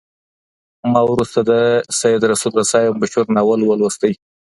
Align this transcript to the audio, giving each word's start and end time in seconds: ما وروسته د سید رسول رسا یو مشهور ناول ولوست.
ما 0.91 1.01
وروسته 1.11 1.39
د 1.49 1.51
سید 1.99 2.21
رسول 2.31 2.51
رسا 2.61 2.79
یو 2.81 2.99
مشهور 3.01 3.25
ناول 3.35 3.61
ولوست. 3.65 4.01